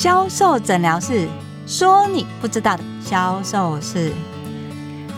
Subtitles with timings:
[0.00, 1.28] 销售诊疗室，
[1.66, 4.12] 说你不知道的销售事。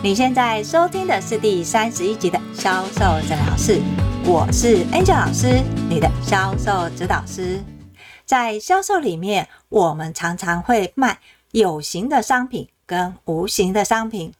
[0.01, 2.99] 你现在收听的是第三十一集的销售
[3.29, 3.79] 诊疗室，
[4.25, 7.63] 我是 Angel 老师，你的销售指导师。
[8.25, 11.19] 在销售里面，我们常常会卖
[11.51, 14.33] 有形的商品跟无形的商品。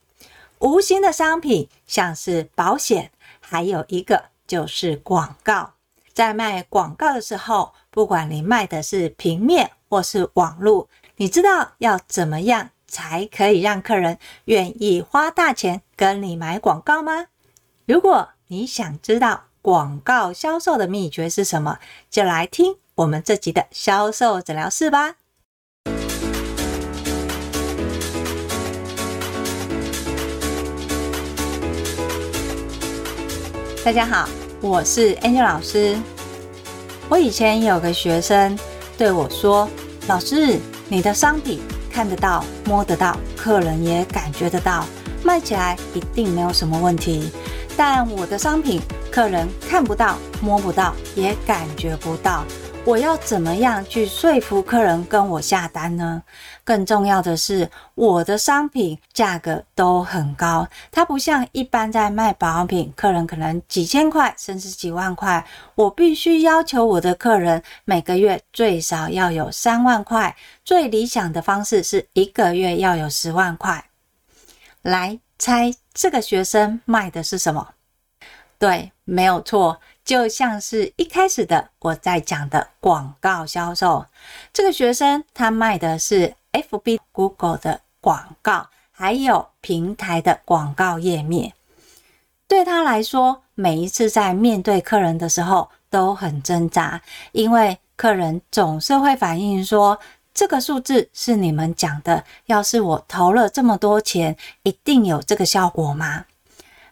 [0.58, 5.74] 无形的商品像是保险，还有一个就是广告。
[6.14, 10.88] 在卖广告的时候，不管你卖的是平面或是网络，
[11.18, 17.26] 你知道要怎么样才可以让客人愿意花大钱跟你买广告吗？
[17.86, 21.78] 如果你想知道广告销售的秘诀是什么，
[22.10, 25.16] 就来听我们这集的销售诊疗室吧。
[33.84, 34.30] 大家好，
[34.62, 35.98] 我是 Angel 老师。
[37.10, 38.58] 我以前有个学生
[38.98, 39.68] 对我说
[40.08, 44.84] ：“老师，你的商品看得到、摸得到，客人也感觉得到，
[45.24, 47.32] 卖起来一定没有什么问题。
[47.78, 52.44] 但我的商品，客人看不到、摸不到，也感觉不到。”
[52.84, 56.24] 我要怎么样去说服客人跟我下单呢？
[56.64, 70.36] 更重要的是，我的商品价格都很高，它不像一般在卖保养品，客人可能几千块甚至几万块，我必须要求我的客人每个月最少要有三万块，
[70.66, 73.86] 最理想的方式是一个月要有十万块。
[74.82, 77.76] 来猜这个学生卖的是什么？
[78.58, 79.80] 对，没有错。
[80.04, 84.06] 就像是一开始的我在讲的广告销售，
[84.52, 91.54] 这个学生他卖的是 FB、Google 的广告，还有平台的广告页面。
[92.48, 99.98] 对他来说，每一次在面对客人的时候都很挣扎，因为客人总是会反映说，
[100.34, 106.26] 这个数字是你们讲的，要是我投了这么多钱，一定有这个效果吗？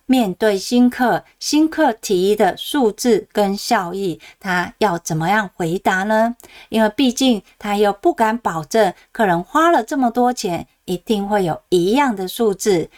[0.09, 6.35] 面对新客，新客提的数字跟效益，他要怎么样回答呢？
[6.69, 12.89] 因为毕竟他又不敢保证客人花了这么多钱，一定会有一样的数字。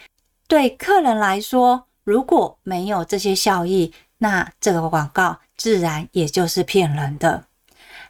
[0.48, 7.44] 对客人来说，如果没有这些效益，那这个广告自然也就是骗人的。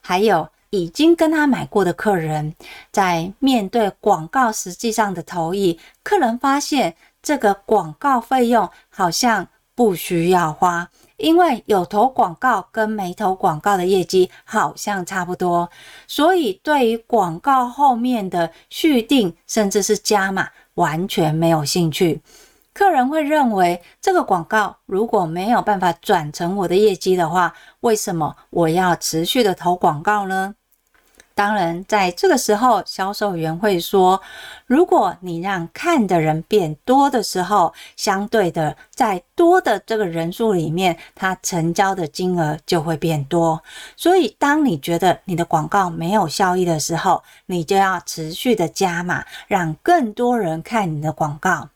[0.00, 2.54] 还有已经跟他买过的客人，
[2.92, 6.94] 在面对广告实际上的投意，客人发现。
[7.22, 15.70] 这个广告费用好像不需要花，因为有投广告跟没投广告的业绩好像差不多，
[16.06, 22.20] 所以对于广告后面的续订甚至是加码完全没有兴趣。
[22.74, 30.54] 客人会认为这个广告如果没有办法转成我的业绩的话，为什么我要持续的投广告呢？
[31.34, 34.20] 当然，在这个时候，销售员会说
[34.66, 43.62] ：“如果你让看的人变多的时候，相对的，在多的这个人数里面，它成交的金额就会变多。
[43.96, 51.68] 所以，当你觉得你的广告没有效益的时候，你就要持续的加码，让更多人看你的广告。”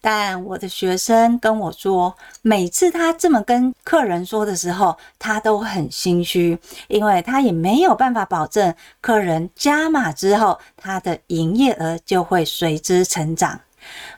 [0.00, 13.60] 但我的学生跟我说，每次他这么跟客人说的时候，他都很心虚，因为他也没有办法保证客人加码之后，他的营业额就会随之成长。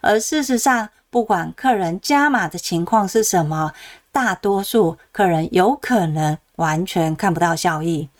[0.02, 3.72] 而事实上，不管客人加码的情况是什么，
[4.12, 8.10] 大多数客人有可能完全看不到效益。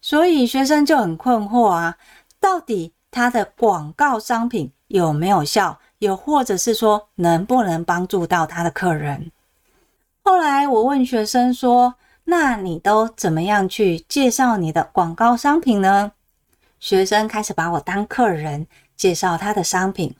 [0.00, 1.96] 所以学生就很困惑啊，
[2.38, 5.80] 到底他的广告商品有没有效？
[6.02, 9.30] 又或者是说，能不能帮助到他的客人？
[10.24, 11.94] 后来我问学生说
[12.26, 16.10] ：“那你都怎么样去介绍你的广告商品呢？”
[16.80, 20.12] 学生开始把我当客人，介绍他的商品。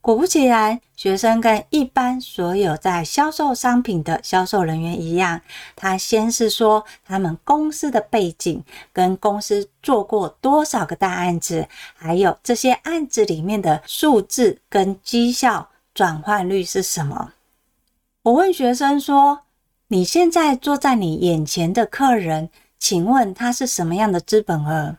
[0.00, 5.42] 果不其然，学生跟一般所有在销售商品的销售人员一样，
[5.76, 8.64] 他先是说他们公司的背景，
[8.94, 17.34] 跟公司做过多少个大案子，还有这些案子里面的数字跟绩效转换率是什么。
[18.22, 19.42] 我问学生说
[19.88, 22.48] ：“你现在坐在你眼前的客人，
[22.78, 24.96] 请问他是什么样的资本额？”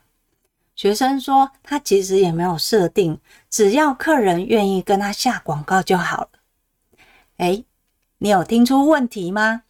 [0.77, 3.19] 学生说，他其实也没有设定，
[3.49, 6.29] 只要客人愿意跟他下广告就好了。
[7.37, 7.65] 诶，
[8.19, 9.63] 你有听出问题吗？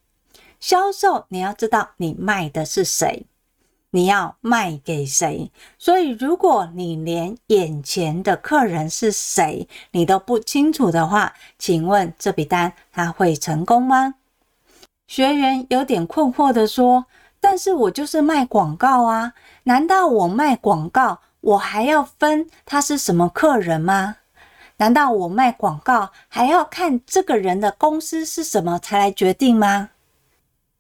[0.60, 3.26] 销售你要知道你卖的是谁，
[3.92, 5.50] 你要卖给谁。
[5.78, 14.16] 所以如果你连眼前的客人是谁你都不清楚的话，请问这笔单他会成功吗？
[15.08, 17.06] 学员有点困惑的说。
[17.50, 19.32] 但是我就是卖广告啊，
[19.64, 24.18] 难道我卖广告，我还要分他是什么客人吗？
[24.76, 29.92] 难道我卖广告还要看这个人的公司是什么才来决定吗？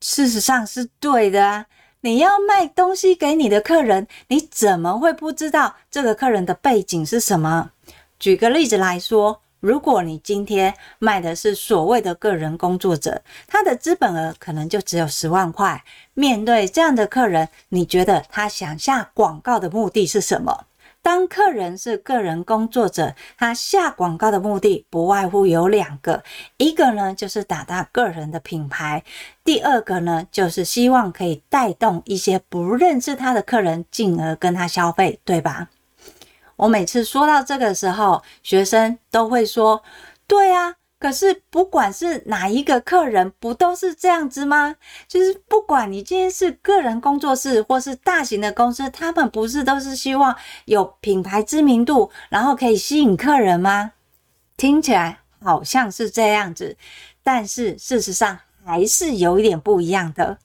[0.02, 1.68] 事实上是对的啊。
[2.02, 7.72] 你要卖东西给你的客人，你怎么会不知道这个客人的背景是什么？
[8.20, 15.84] 举个例子来说，如果你今天卖的是所谓的个人工作者，他的资本额可能就只有十万块。
[16.14, 20.66] 面对这样的客人，你觉得他想下广告的目的是什么？
[21.04, 26.22] 当客人是个人工作者，他下广告的目的不外乎有两个，
[26.58, 29.04] 一个呢就是打他个人的品牌，
[29.44, 35.70] 第二个呢就是希望可以带动一些不认识他的客人，进而跟他消费，对吧？
[36.58, 39.82] 我每次说到这个时候，学生都会说
[40.28, 44.76] ：“对啊。”可是，不管是哪一个客人，不都是这样子吗？
[45.08, 53.92] 就是不管你今天是个人工作室，或是大型的公司，他们不是都是希望有品牌知名度，然后可以吸引客人吗？
[54.58, 56.76] 听起来好像是这样子，
[57.22, 60.40] 但是事实上还是有一点不一样的。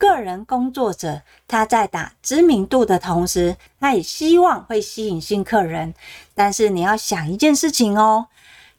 [0.00, 5.92] 个人工作者他在打知名度的同时，他也希望会吸引新客人，
[6.34, 8.28] 但是你要想一件事情哦。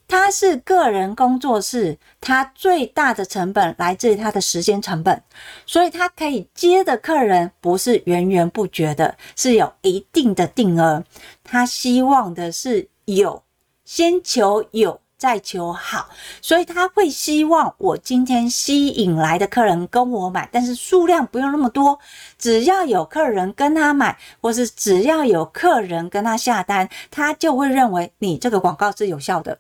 [0.08, 5.24] 他是个人工作室，他最大的成本来自于他的时间成本，
[5.68, 11.04] 所以他可以接的客人不是源源不绝的，是有一定的定额。
[11.44, 13.44] 他希望的是有，
[13.86, 16.10] 先求有，再求好，
[16.42, 22.00] 所以他会希望我今天吸引来的客人跟我买，但是数量不用那么多，
[22.40, 29.60] 只要有客人跟他买，或是只要有客人跟他下单，他就会认为你这个广告是有效的。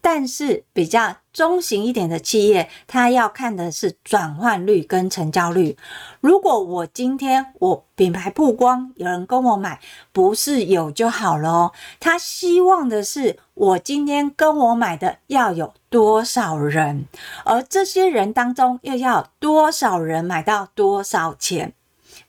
[0.00, 5.76] 但是比较中型一点的企业，他要看的是转换率跟成交率。
[6.20, 9.80] 如果我今天我品牌曝光，有人跟我买，
[10.12, 11.72] 不是有就好了哦。
[11.98, 17.06] 他希望的是我今天跟我买的要有多少人，
[17.44, 21.74] 而这些人当中又要多少人买到多少钱。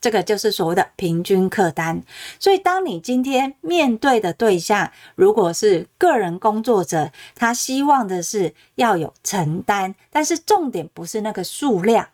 [0.02, 2.02] 这个就是所谓的平均客单，
[2.40, 12.08] 所以当你今天面对的对象如果是个人工作者，他希望的是要有成单，但是重点不是那个数量，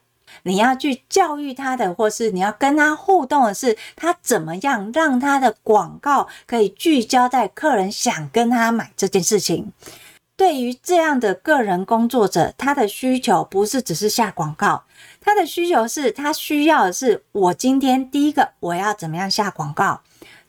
[0.43, 9.71] 你要去教育他的，或是你要跟他互动的是，他怎么样让他的广告可以聚焦在客人想跟他买这件事情。
[10.35, 14.83] 对于这样的个人工作者，他的需求不是只是下广告。
[15.27, 19.99] 他的需求是他需要的是，我今天第一个我要怎么样下广告，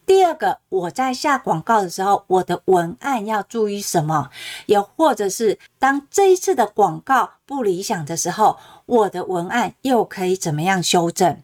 [0.07, 4.31] 第二个我在下广告的时候，我的文案要注意什么，
[4.67, 11.43] 又或者是当这一次的广告不理想的时候，我的文案又可以怎么样修正？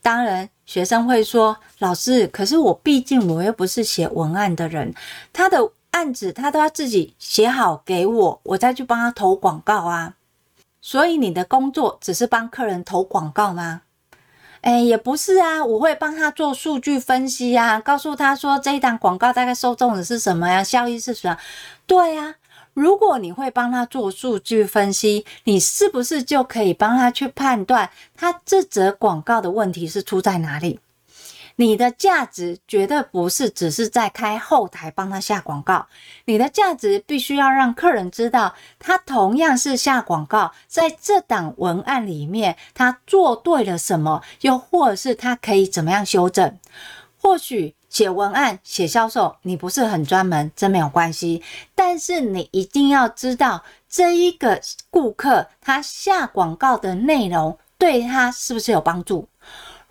[0.00, 4.94] 当然，学生会说，老师，可是我毕竟我又不是写文案的人，
[5.30, 10.14] 他的案子他都要自己写好给我，我再去帮他投广告啊。
[10.82, 13.82] 所以你的工作只是帮客人投广告吗？
[14.60, 21.36] 哎，也不是啊，我会帮他做数据分析啊，告诉他说这一档广告大概受众的是什么呀，效益是什么？
[21.86, 22.34] 对呀，
[22.74, 30.78] 如果你会帮他做数据分析，你是不是就可以帮他去判断他这则广告的问题是出在哪里？
[31.62, 35.86] 你的价值绝对不是只是在开后台帮他下广告，
[36.24, 46.58] 你的价值必须要让客人知道，他同样是下广告，在这档文案里面他做对了什么，又或者是他可以怎么样修正。
[47.20, 51.44] 或许写文案、写销售你不是很专门，真没有关系，
[51.76, 59.28] 但是你一定要知道这一个顾客他下广告的内容对他是不是有帮助。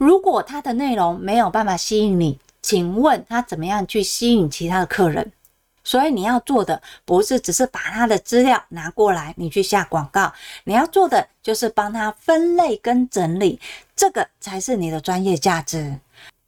[0.01, 5.31] 如果他的内容没有办法吸引你，请问他怎么样去吸引其他的客人？
[5.83, 13.59] 所以你要做的不是只是把他的资料拿过来，你去下广告，你要做的就是帮他分类跟整理，
[13.95, 15.99] 这个才是你的专业价值。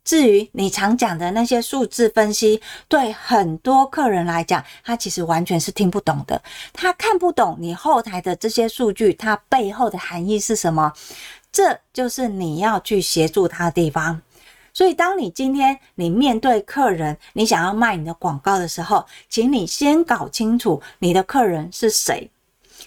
[0.03, 6.41] 至于你常讲的那些数字分析，对很多客人来讲，他其实完全是听不懂的，
[6.73, 10.91] 他看不懂你后台的这些数据，它背后的含义是什么。
[11.53, 14.21] 这就是你要去协助他的地方。
[14.73, 22.27] 所以，当你今天你面对客人，你想要卖你的广告的时候，请你先搞清楚你的客人是谁，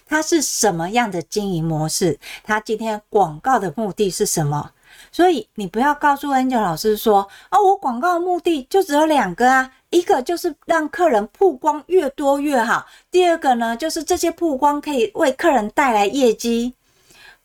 [0.05, 4.73] 他是什么样的经营模式，他今天广告的目的是什么。
[5.13, 16.75] 所以，你不要告诉 Angel 老师说：“哦，我广告的目的就只有两个啊，一个就是让客人曝光越多越好，第二个呢，就是这些曝光可以为客人带来业绩。”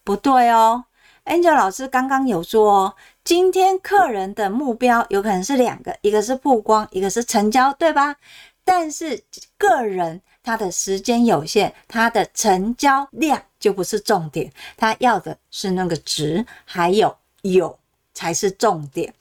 [0.03, 0.85] 不对哦。
[1.31, 8.17] Angel 老师刚刚有说，哦今天客人的目标有可能是两个，一个是曝光，一个是成交，对吧？
[8.65, 9.23] 但是
[9.57, 17.79] 个人他的时间有限，他的成交量就不是重点，他要的是那个值，还有有
[18.13, 19.13] 才是重点。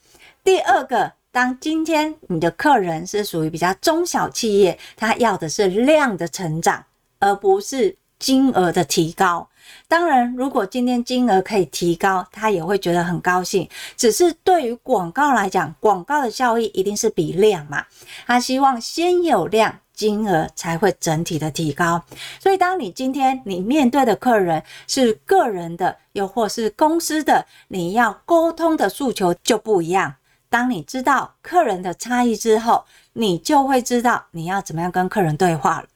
[0.42, 6.84] 第二个，当今天你的客人是属于比较中小企业，他要的是量的成长，
[7.20, 9.48] 而不是金额的提高。
[9.88, 13.68] 当然，如果今天金额可以提高，他也会觉得很高兴。
[13.96, 17.84] 只是对于广告来讲，广告的效益一定是比量嘛，
[18.26, 19.78] 他希望先有量。
[19.92, 22.02] 金额才会整体的提高，
[22.38, 30.14] 所以当你今天你面对的客人是个人的，又或是公司的，你要沟通的诉求就不一样。
[30.48, 35.86] 当你知道客人的差异之后，你就会知道你要怎么样跟客人对话了。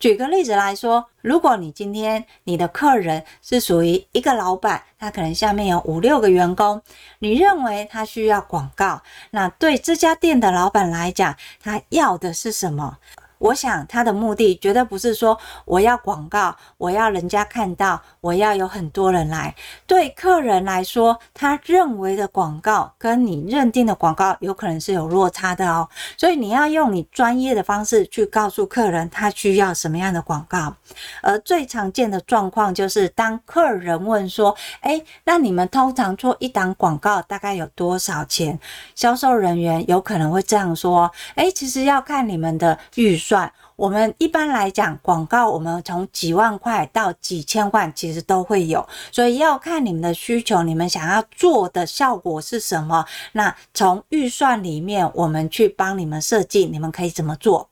[0.00, 6.80] 举个例子来说，如果你今天你的客人是属于一个老板，他可能下面有五六个员工，
[7.18, 9.02] 你认为他需要广告，
[9.32, 12.96] 那对这家店的老板来讲，他要的是什么？
[13.40, 19.54] 我想他的目的绝对不是说我要广告，我要人家看到，我要有很多人来。
[19.86, 25.88] 对客人来说，他认为的广告跟你认定的广告有可能是有落差的哦。
[26.18, 30.76] 所以你要用你专业的方式去告诉客人他需要什么样的广告。
[31.22, 38.60] 而最常见的状况就是，当客人问说：“诶，那你们通常做一档广告大概有多少钱？”
[38.94, 53.06] 销售人员有可能会这样说：“诶，其实要看你们的预算。”算，我们一般来讲，广告我们从几万块到几千万，其实都会有，所以要看你们的需求，你们想要做的效果是什么。
[53.30, 57.70] 那从预算里面，我们去帮你们设计，你们可以怎么做？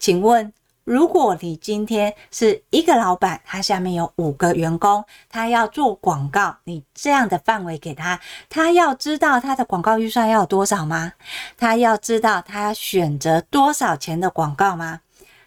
[0.00, 0.52] 请问？
[0.84, 11.12] 如果你今天是一个老板，他下面有五个员工，他要做广告，你这样的范围给他，他要知道他的广告预算要有多少吗？
[11.56, 15.00] 他要知道他选择多少钱的广告吗？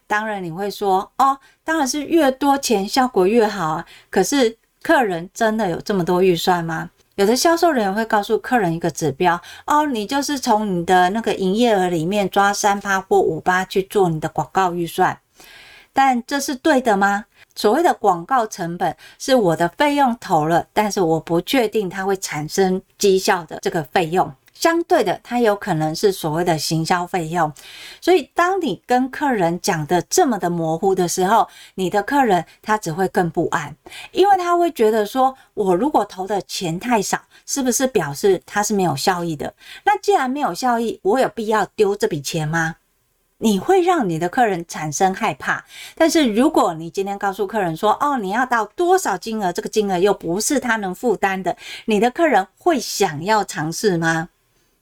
[0.07, 3.85] 当然你会说，哦，当然是越多钱效果越好啊。
[4.09, 6.91] 可是客人真的有这么多预算吗？
[7.15, 15.17] 有的销售人员会告诉客人一个指标哦，你就是从你的那个营业额里面抓三趴或五趴去做你的广告预算，
[15.95, 17.23] 但这是对的吗？
[17.55, 24.29] 所谓的广告成本是我的费用投了，但是我不确定它会产生绩效的这个费用。
[24.53, 27.51] 相对的，它有可能是所谓的行销费用，
[28.01, 33.75] 所以当你跟客人讲的这么的模糊的时候，你的客人他只会更不安，
[34.11, 39.53] 因为他会觉得说，我如果投的钱太少，是不是表示它是没有效益的？
[39.85, 42.75] 那既然没有效益，我有必要丢这笔钱吗？
[43.45, 45.63] 你会让你的客人产生害怕。
[45.93, 54.29] 但是如果你今天告诉客人说，哦，你要到多少金额，这个金额又不是他能负担的，你的客人会想要尝试吗？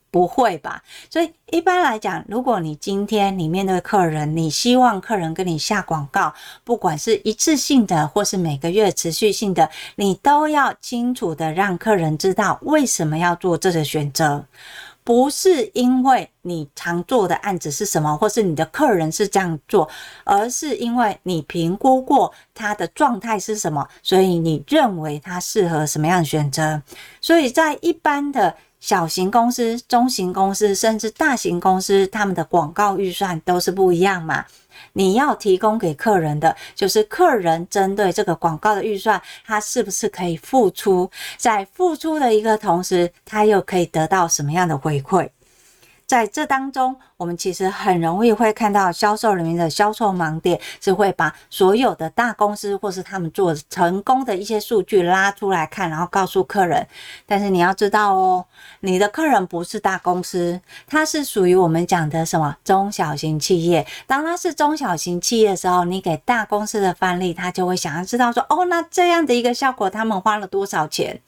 [0.09, 0.81] 不会吧？
[1.09, 14.45] 所以一般来讲，如果你今天你面对客人，你希望客人跟你下广告，不管是一次性的或是每个月持续性的，你都要清楚的让客人知道为什么要做这个选择，
[15.03, 19.89] 不是因为你常做的案子是什么，或是你的客人是这样做，
[20.23, 26.81] 而是因为你评估过他的状态是什么，所以你认为他适合什么样的选择。
[27.21, 28.55] 所以在一般的。
[28.83, 34.43] 小型公司、中型公司，甚至大型公司，他们的广告预算都是不一样嘛。
[34.93, 41.09] 你要提供给客人的，就是客人针对这个广告的预算，他是不是可以付出？
[41.37, 45.27] 在付出的一个同时，他又可以得到什么样的回馈？
[46.13, 56.87] 在这当中，我们其实很容易会看到销售人员的销售盲点，是会把所有的大公司或是他们做成功的一些数据拉出来看，然后告诉客人。
[57.25, 58.45] 但是你要知道哦，
[58.81, 63.83] 你的客人不是大公司，他是属于我们讲的什么中小型企业。
[64.05, 71.19] 当他是中小型企业的时候，你给大公司的范例，他就会想要知道说，哦，那这样的一个效果，他们花了多少钱？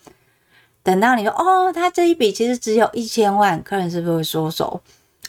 [0.86, 4.80] 等到你说哦，他这一笔其实只有一千万，客人是不是会缩手？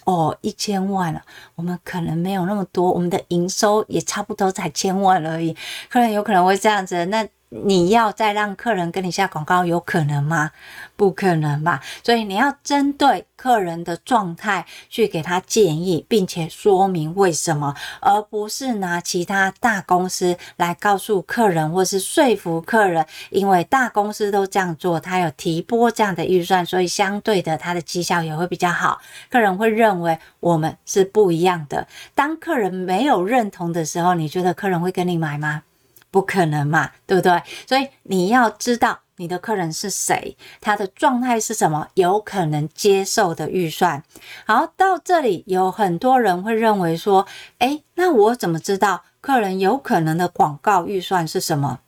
[0.04, 1.22] 哦，一千万了，
[1.54, 5.56] 我们可能没有那么多，我们的营收也差不多才千万而已，
[5.88, 7.06] 客人有可能会这样子。
[7.06, 10.50] 那你要再让客人跟你下广告，有可能吗？
[10.96, 11.80] 不可能吧。
[12.02, 23.06] 所以你要针对客人的状态去给他建议，并且说明为什么，而不是拿其他大公司来告诉客人，或是说服客人。
[23.30, 29.00] 因为大公司都这样做，他有提拨这样的预算，所以相对的，他的绩效也会比较好。
[29.30, 31.86] 客人会认为我们是不一样的。
[32.14, 35.62] 当客人没有认同的时候，你觉得客人会跟你买吗？
[36.10, 37.42] 不可能嘛，对不对？
[37.66, 44.02] 所以你要知道你的客人是谁，他的状态是什么，有可能接受的预算。
[44.46, 47.26] 好，到这里有很多人会认为说，
[47.58, 51.80] 诶，那我怎么知道客人有可能的广告预算是什么？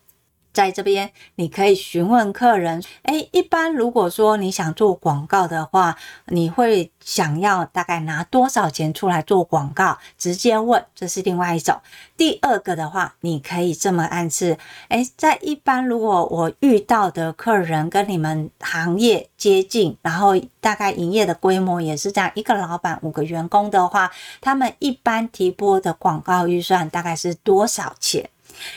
[0.58, 2.82] 在这边，你可以询问客人。
[3.04, 5.96] 诶，一般如果说你想做广告的话，
[6.26, 9.96] 你会想要大概拿多少钱出来做广告？
[10.18, 11.80] 直接问，这是另外一种。
[12.16, 24.10] 第二个的话，你可以这么暗示：诶，在一般如果我遇到的客人跟你们行业接近，然后大概营业的规模也是这样，一个老板五个员工的话，
[24.40, 28.28] 他们一般提拨的广告预算大概是多少钱？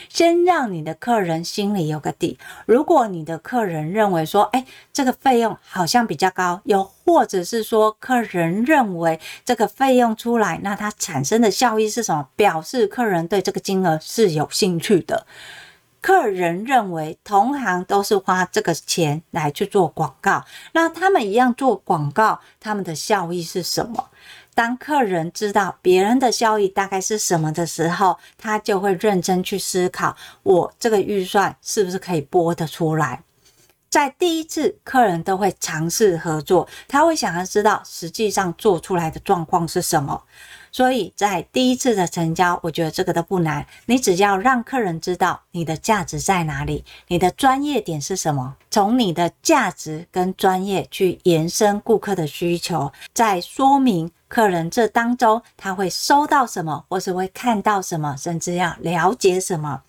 [0.08, 2.38] 先让你的客人心里有个底。
[2.66, 12.28] 如果你的客人认为说，哎，这个费用好像比较高，又或者是说，客人认为这个费用出来，那它产生的效益是什么？
[12.36, 15.26] 表示客人对这个金额是有兴趣的。
[16.00, 24.08] 客人认为同行都是花这个钱来去做广告，那他们一样做广告，他们的效益是什么？
[24.54, 33.22] 当客人知道别人的效益大概是什么的时候，他就会认真去思考，我这个预算是不是可以拨得出来。
[33.88, 40.22] 在第一次，客人都会尝试合作，他会想要知道实际上做出来的状况是什么。
[40.72, 43.64] 所以在第一次的成交，我觉得这个都不难。
[43.86, 59.82] 你只要让客人知道你的价值在哪里，你的专业点是什么，从你的价值跟专业去延伸顾客的需求，再说明客人这当中他会收到什么，或是会看到什么，甚至要了解什么。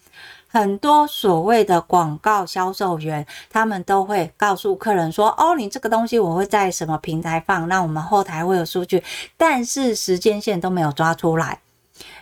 [0.53, 9.03] 很多所谓的广告销售员，他们都会告诉客人说：“哦，你这个东西我会在什么平台放，那我们后台会有数据，
[9.35, 11.61] 但是时间线都没有抓出来。”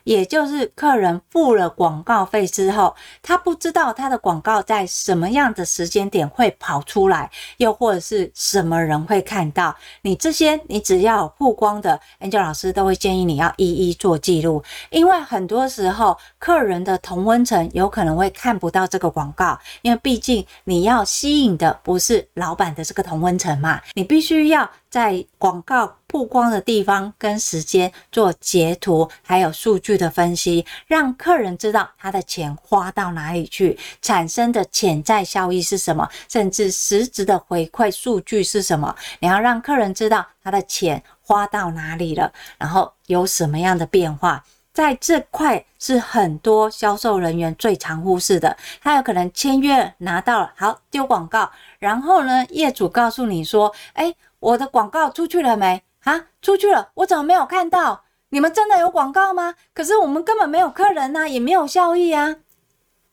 [0.03, 9.75] 也就是客人付了广告费之后，他不知道他的广告在什么样的时间点会跑出来，又或者是什么人会看到。
[10.01, 38.95] 你这些，你只要曝光的，Angel 老师都会建议你要一一做记录，因为很多时候客人的同温层有可能会看不到这个广告，因为毕竟你要吸引的不是老板的这个同温层嘛，你必须要在广告曝光的地方跟时间做截图，还有数据的分析，让客人知道他的钱花到哪里去，产生的潜在效益是什么，甚至实质的回馈数据是什么。
[39.19, 44.43] 你要让客人知道他的钱花到哪里了，然后有什么样的变化。
[44.73, 55.83] 在这块是很多销售人员最常忽视的，他有可能签约拿到了，好，丢广告，然后呢，业主告诉你说，诶，我的广告出去了没？
[56.03, 58.05] 啊，出去了，我怎么没有看到？
[58.33, 59.55] 你们真的有广告吗？
[59.73, 62.37] 可是我们根本没有客人呐，也没有效益啊。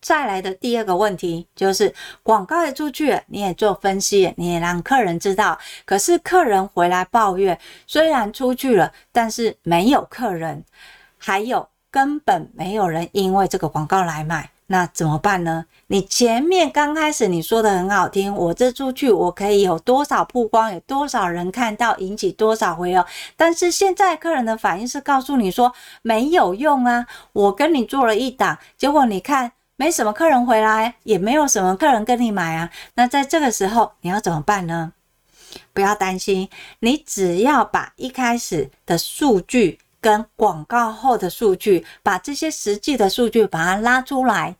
[0.00, 10.64] 再来的第二个问题就是，广告也出去了，你也做分析，你也让客人知道，可是客人回来抱怨，虽然出去了，但是没有客人，
[11.18, 14.48] 还有根本没有人因为这个广告来买。
[14.70, 15.64] 那怎么办呢？
[15.86, 23.06] 你前面刚开始你说的很好听，我这出去我可以有多少曝光，有多少人看到，引起多少回哦。
[23.34, 32.68] 但是现在客人的反应是告诉你说没有用啊，我跟你做了一档，结果你看没什么客人回来，也没有什么客人跟你买啊。
[32.94, 34.92] 那在这个时候你要怎么办呢？
[35.72, 36.50] 不要担心，
[36.80, 39.78] 你只要把一开始的数据。
[40.08, 44.56] 跟广告后的数据，把这些实际的数据把它拉出来，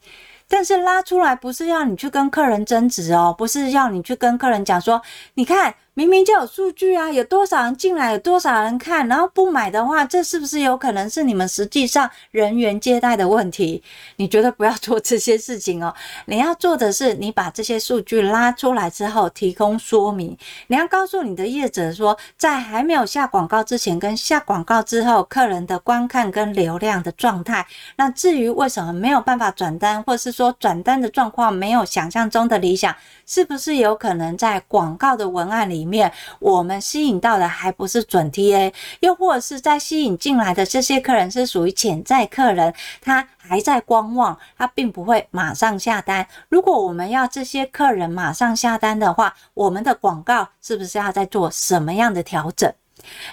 [0.46, 5.00] 但是拉出来不是要你去跟客人争执哦，不是要你去跟客人讲说，
[5.32, 5.74] 你看。
[5.98, 13.82] 明明就有数据啊，有多少人进来，有多少人看，然后不买的话，这是不是有可能是你们实际上人员接待的问题？
[14.14, 15.92] 你绝对不要做这些事情哦。
[16.26, 20.38] 你要做的是，你把这些数据拉出来之后，提供说明。
[20.68, 27.66] 你要告诉你的业者说，在还没有下广告之前跟下广告之后，客人的观看跟流量的状态。
[27.96, 32.94] 那至于为什么没有办法转单，或是说转单的状况没有想象中的理想，
[33.26, 46.26] 是不是有可能在广告的文案里面，我们吸引到的还不是准 TA，又或者是在吸引进来的这些客人是属于潜在客人，他还在观望，他并不会马上下单。
[46.50, 52.70] 如果我们要这些客人马上下单的话，我们的广告是不是要在做什么样的调整？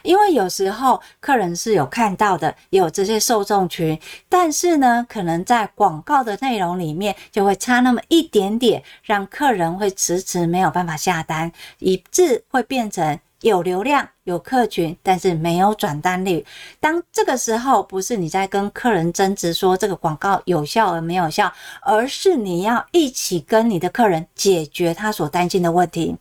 [0.04, 4.00] 因为有时候客人是有看到的，有这些受众群，
[4.30, 16.44] 但是呢，可能在广告的内容里面就会差那么一点点，让客人会迟迟没有办法下单，以致会变成有流量、有客群，但是没有转单率。
[16.80, 21.52] 当这个时候，不是你在跟客人争执说这个广告有效而没有效，
[21.82, 26.16] 而是你要一起跟你的客人解决他所担心的问题。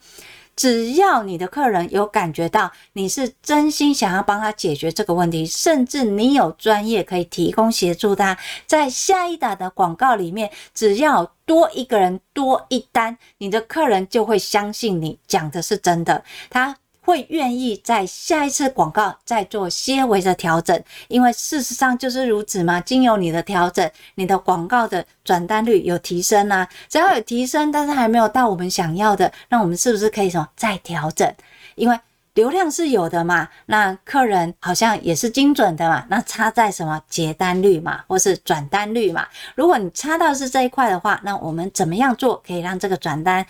[0.57, 16.77] 只要你的客人有感觉到你是真心想要帮他解决这个问题，甚至你有专业可以提供协助他，在下一打的广告里面，只要多一个人多一单，你的客人就会相信你讲的是真的，他。
[17.05, 22.81] 会愿意在下一次广告再做些微的调整，因为事实上就是如此嘛。
[22.81, 26.67] 经由你的调整，你的广告的转单率有提升啊。
[26.89, 31.31] 只要有提升，但是还没有到我们想要的，那我们是不是可以什么再调整？
[31.75, 32.01] 因为
[32.33, 36.07] 流量是有的嘛，那客人好像也是精准的嘛。
[36.09, 39.27] 那差在什么结单率嘛，或是转单率嘛？
[39.55, 43.45] 如果你差到是这一块的话，那我们怎么样做可以让这个转单？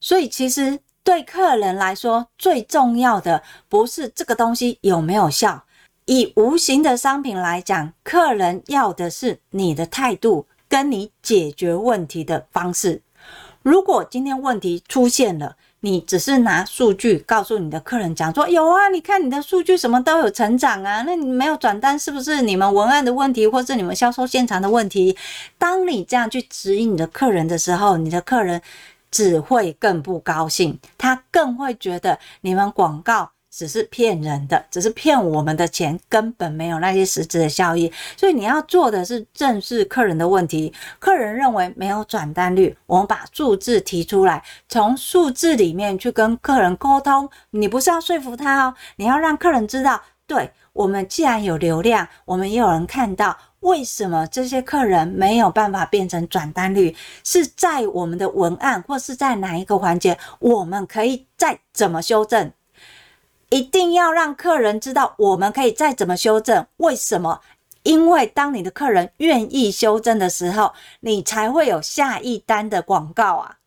[0.00, 0.76] 所以其实。
[1.04, 5.64] 对客人来说，最重要的不是这个东西有没有效。
[6.06, 13.02] 以无形的商品来讲，客人要的是你的态度，跟你解决问题的方式。
[13.60, 25.14] 如果今天问题出现了，你只是拿数据告诉你的客人讲说，有啊，你看你的数据什么都有成长啊，那你没有转单是不是你们文案的问题，或是你们销售现场的问题？
[25.58, 28.62] 当你这样去指引你的客人的时候，你的客人。
[29.14, 37.92] 只会更不高兴，他更会觉得你们广告只是骗人的，只是骗我们的钱，根本没有那些实质的效益。
[38.16, 40.74] 所以你要做的是正视客人的问题。
[40.98, 47.30] 客人认为没有转单率，我们把数字提出来，从数字里面去跟客人沟通。
[47.50, 53.38] 你不是要说服他哦，你要让客人知道，对，我们既然有流量，我们也有人看到。
[53.64, 56.94] 为什么这些客人没有办法变成转单率？
[57.24, 60.18] 是在我们的文案，或是在哪一个环节？
[60.38, 62.52] 我们可以再怎么修正？
[63.48, 66.66] 一定要让客人知道，我们可以再怎么修正。
[66.76, 67.40] 为什么？
[67.84, 73.58] 因为当你的客人愿意修正的时候，你才会有下一单的广告啊！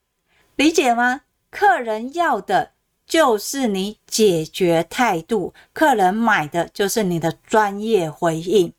[0.55, 1.21] 理解吗？
[1.49, 2.71] 客人要的
[3.07, 8.71] 就是你解决态度，客人买的就是你的专业回应。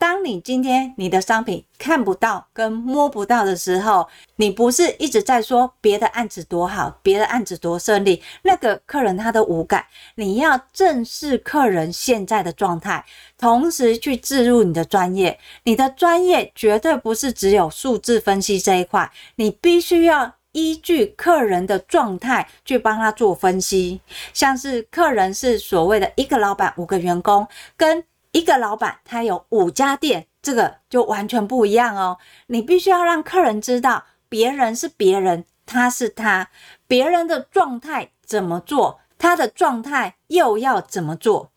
[0.00, 9.84] 当你今天你的商品看不到跟摸不到的时候，你不是一直在说别的案子多好，别的案子多顺利，那个客人他都无感。
[10.14, 13.04] 你要正视客人现在的状态，
[13.36, 15.38] 同时去置入你的专业。
[15.64, 24.00] 你的专业绝对不是只有数字分析这一块，你必须要依据客人的状态去帮他做分析。
[24.32, 32.18] 像是客人是所谓的一个老板五个员工，跟一个老板他有五家店，这个就完全不一样哦。
[32.46, 36.50] 你必须要让客人知道，别人是别人，他是他，
[36.86, 41.50] 别人的状态怎么做，他的状态又要怎么做。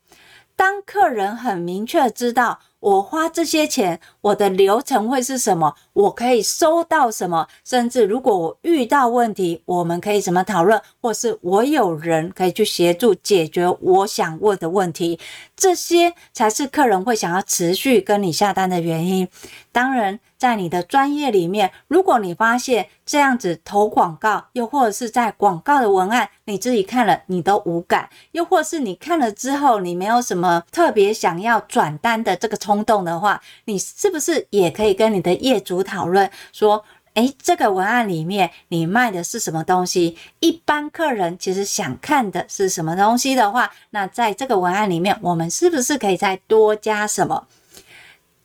[0.56, 2.60] 当客人很明确知道。
[2.84, 5.76] 我花这些钱，我的流程会是什么？
[5.92, 7.48] 我可以收到什么？
[7.66, 10.82] 甚至如果我遇到问题，我们可以怎么讨论？
[11.02, 15.20] 或是我有人可以去协助解决我想问的问题，
[15.58, 19.28] 这些才是客人会想要持续跟你下单的原因。
[19.74, 20.20] 当然。
[20.44, 40.16] 在你的专业里面，如果你发现这样子投广告，又或者是在广告的文案，你自己看了你都无感，又或是你看了之后你没有什么特别想要转单的这个冲动的话，你是不是也可以跟你的业主讨论说，诶，这个文案里面你卖的是什么东西？
[40.40, 47.48] 一般客人其实想看的是什么东西的话，那在这个文案里面，我们是不是可以再多加什么？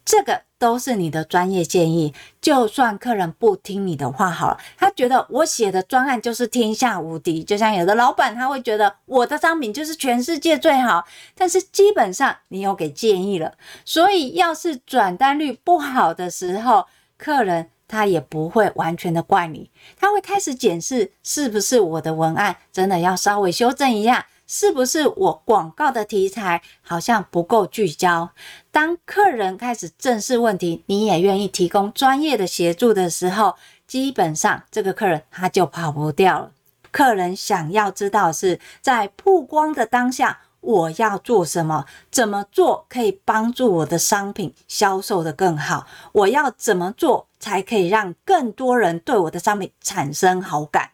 [0.09, 13.53] 这个都是你的专业建议，就算客人不听你的话好了，他觉得我写的专案就是天下无敌，就像有的老板他会觉得我的商品就是全世界最好，但是基本上你有给建议了，
[13.85, 16.87] 所以要是转单率不好的时候，
[17.19, 24.27] 客人他也不会完全的怪你，他会开始检视是不是我的文案真的要稍微修正一下。
[24.51, 28.31] 是不是我广告的题材好像不够聚焦？
[28.73, 33.57] 当客人开始正视问题，你也愿意提供专业的协助的时候，
[33.87, 36.53] 基本上这个客人他就跑不掉了。
[36.91, 41.85] 客人想要知道是在曝光的当下，我要做什么？
[42.11, 45.87] 怎么做可以帮助我的商品销售得更好？
[46.13, 50.93] 我要怎么做才可以让更多人对我的商品产生好感？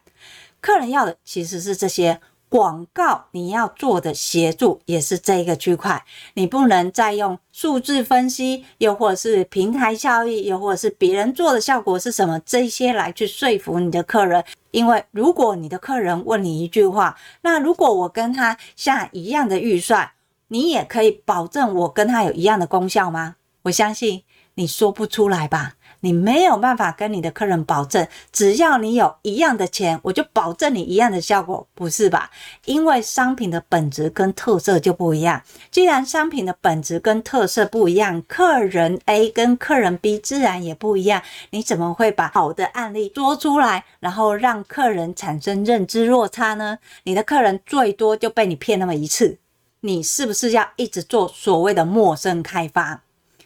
[0.59, 2.19] 客人要的其实是这些。
[2.55, 14.41] 广告你要做的协助也是这个区块，你不能再用数字分析，又或者是平台效益，又或者是别人做的效果是什么，这些来去说服你的客人。
[14.71, 20.11] 因为如果你的客人问你一句话，那如果我跟他下一样的预算，
[20.47, 23.35] 你也可以保证我跟他有一样的功效吗？
[23.63, 25.73] 我相信你说不出来吧。
[26.05, 32.29] 你没有办法跟你的客人保证，只要你有一样的钱，我就保证你一样的效果，不是吧？
[32.65, 35.41] 因为商品的本质跟特色就不一样。
[35.71, 41.23] 既然商品的本质跟特色不一样，客人 A 跟客人 B 自然也不一样。
[41.49, 46.77] 你怎么会把好的案例说出来，然后让客人产生认知落差呢？
[47.05, 49.39] 你的客人最多就被你骗那么一次，
[49.79, 53.01] 你是不是要一直做所谓的陌生开发？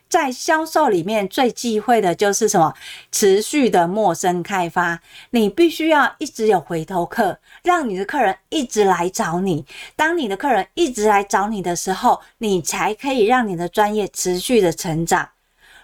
[0.10, 2.74] 在销售里面最忌讳的就是什么？
[3.12, 5.00] 持续的陌生开发。
[5.30, 9.64] 你必须要一直有回头客，让你的客人一直来找你。
[9.96, 15.30] 当你的客人一直来找你的时候，你才可以让你的专业持续的成长。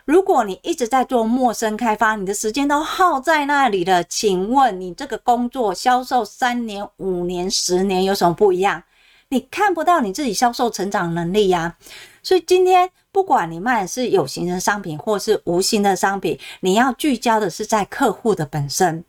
[0.06, 8.84] 如果你一直在做陌生开发，你的时间都耗在那里了，请问你这个工作销售三年、五年、十年有什么不一样？
[9.30, 11.76] 你看不到你自己销售成长能力呀。
[12.26, 12.90] 所以今天。
[13.16, 19.02] 不管你卖的是有形的商品或是无形的商品，你要聚焦的是在客户的本身。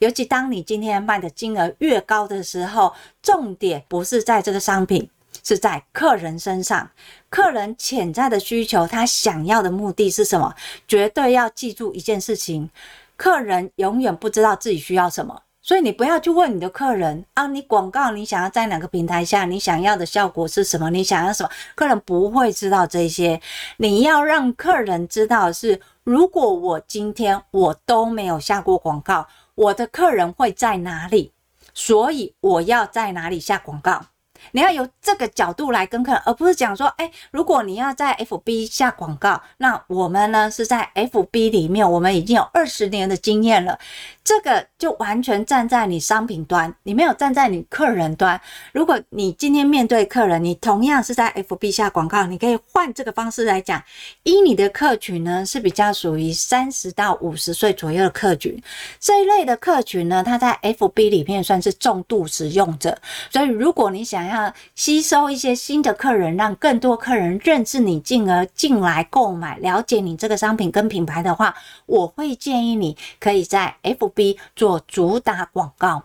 [0.00, 5.08] 尤其当你今天卖的金额越高的时候，重点不是在这个商品，
[5.42, 6.90] 是在客人身上。
[7.30, 10.54] 客人潜在的需求，他想要的目的是什么？
[10.86, 12.68] 绝对要记住一件事情：
[13.16, 15.40] 客人永远不知道自己需要什么。
[15.66, 20.90] 所以你不要去问你的客人啊，你广告你想要在哪个平台下，你想要的效果是什么？
[20.90, 21.48] 你想要什么？
[21.74, 23.40] 客人不会知道这些。
[23.78, 31.32] 你要让客人知道的是，如果我今天我都没有下过广告，我的客人会在哪里？
[31.72, 34.04] 所以我要在哪里下广告？
[34.52, 43.78] 你要由这个角度来跟客人，而不是讲说，哎，如果你要在 FB 下广告，那我们呢是在 FB 里面，我们已经有二十年的经验了。
[44.24, 48.40] 这个就完全站在你商品端，你没有站在你客人端。
[48.72, 53.82] 如果你今天面对客人，你同样是在 FB 下广告，你可以换这个方式来讲，
[54.22, 58.58] 依你的客群呢是比较属于三十到五十岁左右的客群，
[58.98, 62.96] 这一类的客群呢，它在 FB 里面算是重度使用者。
[63.30, 71.54] 所以，如果你想要那吸收一些新的客人，让更多客人认识你，进而进来购买、了解你这个商品跟品牌的话，
[71.86, 74.36] 我会建议你可以在 FB。
[74.56, 76.02] 做主打广告，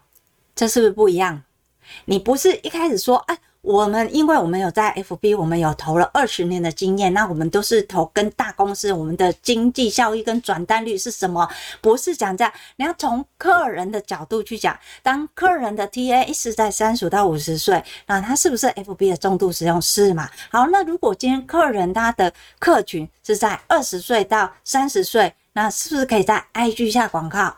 [0.53, 1.41] 这是不是不一样？
[2.05, 3.35] 你不是一开始说，啊，
[3.69, 11.47] 我们因为我们有在 FB，我们有投了二十年的经验，那我们都是投跟大公司，我们的经济效益跟转单率是什么？
[11.79, 14.75] 不是讲这样，你要从客人的角度去讲。
[15.03, 19.79] 当客人的 TA 是在三十到五十岁，那他是不是 FB 的重度使用？
[19.79, 20.27] 是嘛？
[20.49, 27.55] 好，那如果今天客人他的客群是在二十岁到三十岁，那是不是可以在 IG 下广告？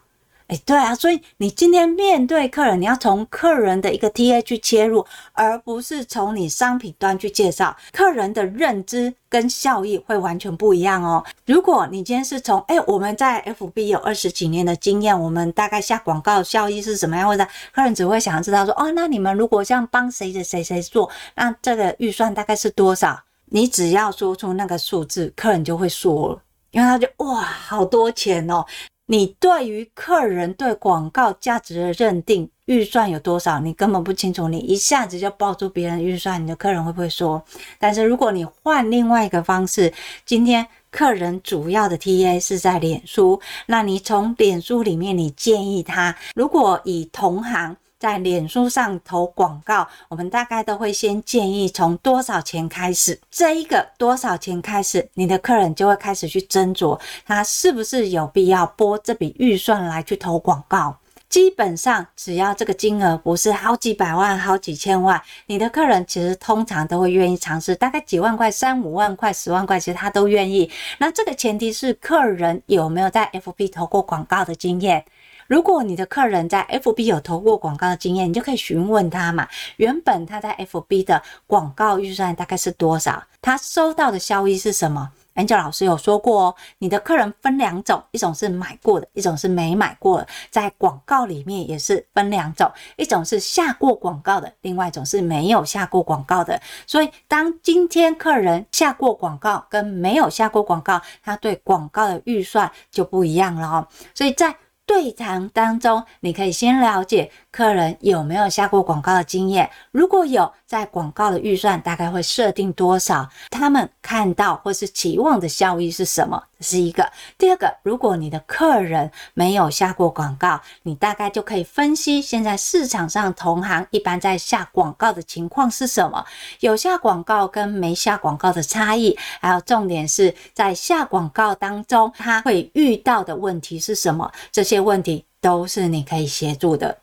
[0.52, 7.74] 哎，对啊，所以你今天面对客人，你要从客人的一个 TA 去切入，而不是从你商品端去介绍。
[7.94, 11.24] 客人的认知跟效益会完全不一样哦。
[11.46, 17.26] 如果你今天是从哎，我们在 FB 有二十几年的经验，我们大概下广告效益是什么样？
[17.26, 23.18] 或者客人只会想要知道说，哦，那你们如果像帮谁谁谁谁做，那这个预算大概是多少？
[23.46, 28.66] 你只要说出那个数字，客人就会说了，因为他就哇，好多钱哦。
[29.12, 33.60] 你对于客人对广告价值的认定预算有多少？
[33.60, 37.44] 你根本不清楚，你一下子就报出别人预算，你的客人会不会说？
[37.78, 39.92] 但是如果你换另外一个方式，
[40.26, 47.76] 今天客人主要的 TA 是在脸书，那你从脸书里面，你建议他，如果以同行。
[48.02, 53.20] 在脸书上投广告，我们大概都会先建议从多少钱开始。
[53.30, 60.98] 这一个多少钱开始，你的客人就会开始去斟酌，他是不是有必要拨这笔预算来去投广告。
[61.30, 67.76] 基本上，只要这个金额不是好几百万、好几千万，你的客人其实通常都会愿意尝试。
[67.76, 70.70] 大概几万块、三五万块、十万块，其实他都愿意。
[70.98, 75.06] 那这个前提是客人有没有在 FB 投过广告的经验。
[75.52, 79.46] 如果你的客人在 FB 有投过广告的经验，你就可以询问他嘛。
[79.76, 83.22] 原本他在 FB 的广告预算大概是多少？
[83.42, 90.28] 他收到的效益是什么？Angel 老师有说过哦，你的客人分两种，一种是买过的，一种是没买过的。
[90.50, 96.58] 在广告里面也是分两种，一种是下过广告的，另外一种是没有下过广告的。
[96.88, 103.86] 所以，当今天客人下过广告跟没有下过广告，他对广告的预算就不一样了哦。
[104.16, 104.56] 所以在
[104.92, 113.26] 对谈当中，你可以先了解客人有没有下过广告的经验，如果有，在广告的预算大概会设定多少？
[113.50, 116.44] 他们看到或是期望的效益是什么？
[116.62, 117.12] 是一个。
[117.38, 126.26] 第二个，如果你的客人没有下过广告，你大概就可以分析现在市场上同行一般在下广告的情况是什么？
[126.60, 134.32] 有下广告跟没下广告的差异，还有重点是在下广告当中他会遇到的问题是什么？
[134.52, 136.98] 这些问题都是你可以协助的。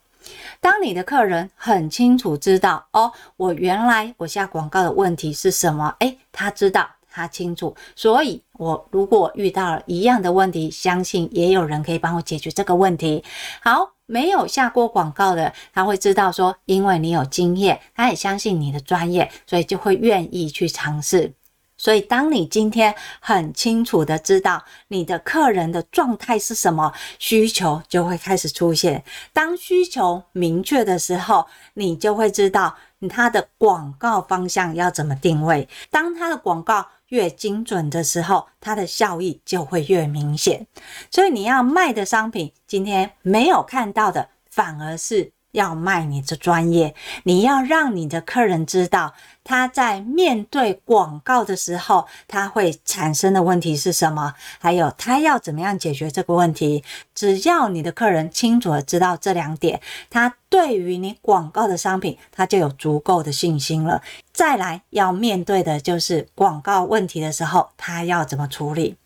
[0.61, 5.95] 当你的客人很清楚知道哦，我原来我下广告的问题是什么？
[6.01, 13.23] 诶，他知道，他清楚，所以我如果遇到了一样的问题，相信也有人可以帮我解决这个问题。
[13.63, 21.33] 好，没有下过广告的，他会知道说，因为你有经验，他也相信你的专业，所以就会愿意去尝试。
[21.81, 29.05] 所以，当你今天很清楚的知道你的客人的状态是什么，需求就会开始出现。
[29.33, 32.77] 当需求明确的时候，你就会知道
[33.09, 35.69] 他的广告方向要怎么定位。
[35.89, 40.67] 当他的广告越精准的时候，它的效益就会越明显。
[41.11, 45.33] 所以，你要卖的商品，今天没有看到的，反而是。
[45.53, 56.85] 要卖你的专业，你要让你的客人知道他在面对广告的时候，他会产生的问题是什么，还有他要怎么样解决这个问题。
[57.15, 59.81] 只要你的客人清楚地知道这两点，
[60.11, 64.03] 他对于你广告的商品，他就有足够的信心了。
[64.33, 68.97] 再来要面对的就是广告问题的时候，他要怎么处理。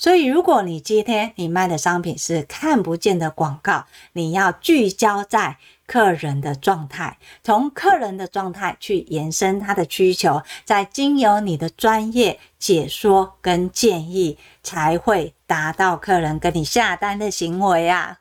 [0.00, 5.56] 所以，如果你今天你卖的商品是看不见的广告，你要聚焦在
[5.88, 18.18] 客人的状态，从客人的状态去延伸他的需求，再经由你的专业解说跟建议，才会达到客人跟你下单的行为啊。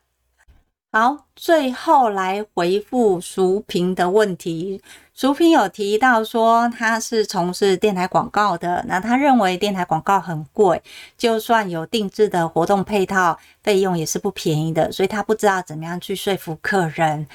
[0.93, 4.81] 好，最后来回复熟评的问题。
[5.17, 10.79] 淑萍有提到说，他是从事电台广告的，那他认为电台广告很贵，
[11.17, 17.27] 就算有定制的活动配套，费用也是不便宜的，所以他不知道怎么样去说服客人。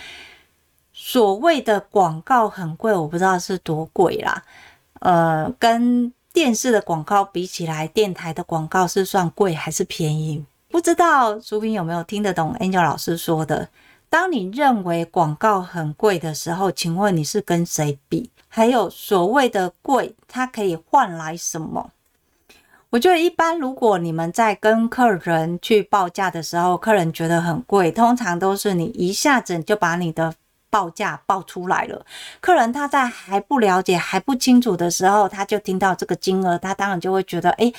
[0.93, 4.45] 所谓的广告很贵，我不知道是多贵啦。
[5.01, 10.45] 呃，跟电视的广告比起来，电台的广告是算贵还是便宜？
[10.69, 13.69] 不知道淑萍有没有听得懂 Angel 老师说的？
[14.13, 18.31] 当你认为广告很贵的时候，请问你是跟谁比？
[18.47, 21.93] 还有所谓的贵，它可以换来什么？
[22.91, 30.35] 我觉得一般，如果你们在跟客人去报价的时候，客人觉得很贵，通常都是你一下子就把你的。
[30.73, 32.07] 报价报出来了，
[32.41, 37.71] 客人他在还不了解、还不清楚的时候，他就听到这个金额，他当然就会觉得，哎，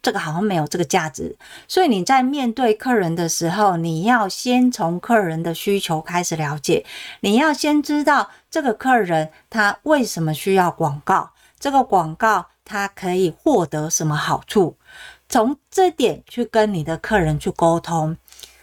[0.00, 1.36] 这个好像没有这个价值。
[1.68, 6.86] 所以你在面对客人的时候，你要先从客人的需求开始了解，
[7.20, 14.78] 你要先知道这个客人他为什么需要广告，这个广告他可以获得什么好处，
[15.28, 18.16] 从这点去跟你的客人去沟通。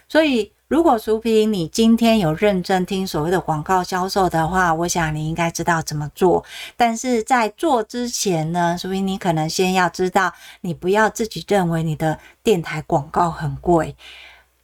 [0.10, 0.52] 所以。
[0.68, 6.44] 如果苏萍，你今天有认真听所谓的广告销售的话，我想你应该知道怎么做。
[6.76, 13.96] 但是在做之前呢，苏萍，你可能先要知道，你不要自己认为你的电台广告很贵，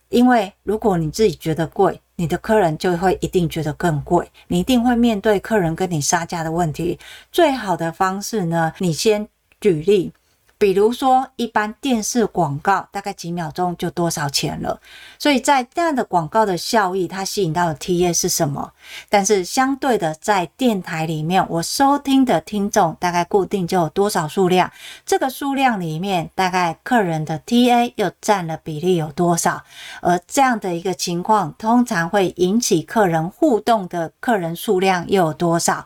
[0.10, 7.00] 因为如果你自己觉得贵，你的客人就会一定觉得更贵，你一定会面对客人跟你杀价的问题。
[7.32, 9.26] 最好的方式呢，你先
[9.62, 10.12] 举例。
[10.63, 14.80] 比如说，一般电视广告大概几秒钟就多少钱了，
[15.19, 18.71] 所以在这样的广告的效益，它吸引到的 TA 是什么？
[19.10, 24.71] 但是相对的，在电台里面，我收听的听众大概固定就有多少数量，
[25.06, 29.62] 这个数量里面大概客人的 TA 又占了比例有多少？
[30.02, 35.86] 而这样的一个情况，通常会引起客人互动的客人数量又有多少？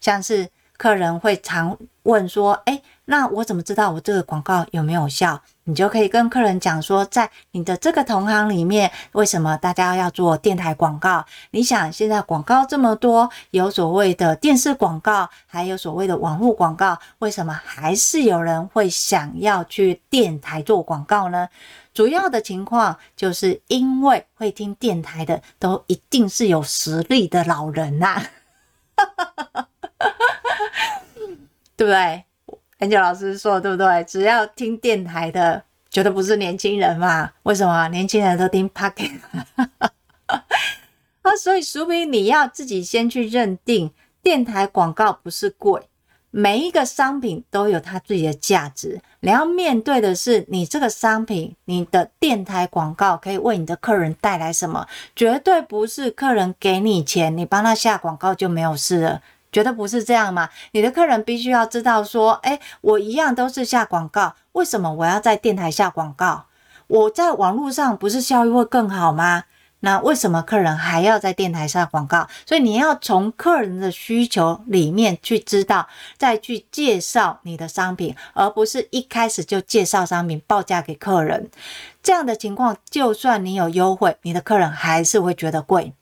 [0.00, 5.40] 像是客人会常问说：“哎。”那我怎么知道我这个广告有没有效？
[5.64, 11.24] 你就可以跟客人讲说，在你的这个同行里面，为什么大家要做电台广告？
[11.50, 21.48] 你想现在广告这么多，有所谓的电视广告，还有所谓的网络广告，为什么还是有人会想要去电台做广告呢？
[21.94, 28.22] 主要的情况就是因为会听电台的都一定是有实力的老人呐，
[31.74, 32.24] 对不对
[32.78, 34.04] ？Angel 老师说的对不对？
[34.04, 37.30] 只要听电台的，绝对不是年轻人嘛？
[37.42, 37.88] 为什么？
[37.88, 39.18] 年轻人都听 Pocket？
[40.26, 43.90] 啊，所以说明你要自己先去认定，
[44.22, 45.82] 电台广告不是贵，
[46.30, 54.86] 每一个商品都有它自己的价值，你要面对的是你这个商品，你的电台广告可以为你的客人带来什么？
[55.16, 60.48] 绝对不是客人给你钱，你帮他下广告就没有事了，觉得不是这样吗！
[60.72, 66.46] 你的客人必须要知道说，诶，我一样都是下广告，为什么我要在电台下广告？
[66.86, 69.44] 我在网络上不是效益会更好吗？
[69.80, 72.26] 那为什么客人还要在电台下广告？
[72.44, 75.86] 所以你要从客人的需求里面去知道，
[76.16, 81.48] 再去介绍你的商品，而不是一开始就介绍商品报价给客人。
[82.02, 85.92] 这样的情况，就算你有优惠，你的客人还是会觉得贵。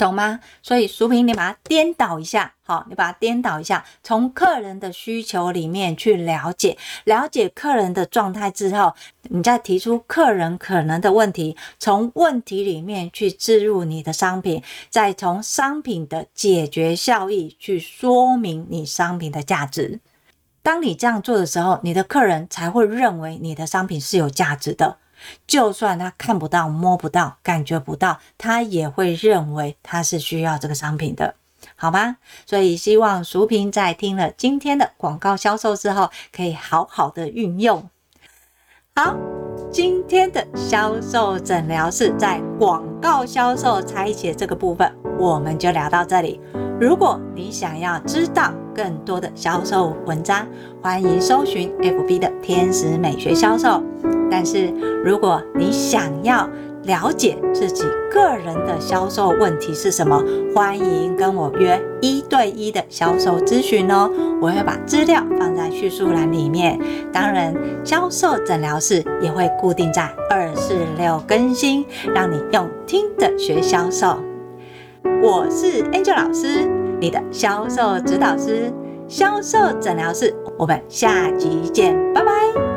[0.00, 0.40] 懂吗？
[0.62, 8.94] 所以淑萍，你把它颠倒一下，好，你把它颠倒一下，从客人的需求里面去了解，了解客人的状态之后，
[9.24, 20.00] 你再提出客人可能的问题，从问题里面去置入你的商品，再从商品的解决效益去说明你商品的价值。
[20.62, 24.98] 当你这样做的时候，你的客人才会认为你的商品是有价值的。
[25.46, 31.34] 就算他看不到、摸不到、感觉不到，他也会认为他是需要这个商品的，
[31.76, 32.16] 好吗？
[32.46, 37.88] 所以希望淑萍在听了今天的广告销售之后，可以好好的运用。
[38.94, 39.16] 好，
[39.70, 46.40] 今天的销售诊疗室在广告销售拆解这个部分，我们就聊到这里。
[46.80, 50.46] 如果你想要知道更多的销售文章，
[50.80, 53.82] 欢迎搜寻 FB 的天使美学销售。
[54.30, 54.72] 但是
[55.04, 56.48] 如果你想要
[56.84, 60.24] 了解自己个人的销售问题是什么，
[60.54, 64.10] 欢迎跟我约一对一的销售咨询哦。
[64.40, 66.80] 我会把资料放在叙述栏里面。
[67.12, 67.54] 当然，
[67.84, 74.16] 销售诊疗室也会固定在二四六更新，让你用听的学销售。
[75.22, 76.68] 我是 Angel 老师，
[77.00, 78.72] 你的销售指导师，
[79.08, 82.69] 销售诊疗师，我们下集见，拜拜。